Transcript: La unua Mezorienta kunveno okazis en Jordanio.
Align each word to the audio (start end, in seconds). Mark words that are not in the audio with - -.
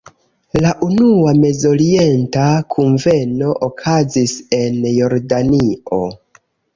La 0.65 0.69
unua 0.85 1.33
Mezorienta 1.41 2.45
kunveno 2.75 3.51
okazis 3.67 4.33
en 4.61 4.81
Jordanio. 4.97 6.01